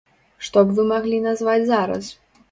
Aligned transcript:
Што 0.45 0.61
б 0.69 0.77
вы 0.79 0.85
маглі 0.91 1.19
назваць 1.25 1.67
зараз? 1.73 2.09